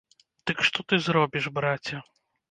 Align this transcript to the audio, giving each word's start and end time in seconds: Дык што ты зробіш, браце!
Дык 0.51 0.63
што 0.69 0.85
ты 0.93 0.99
зробіш, 1.07 1.45
браце! 1.59 2.01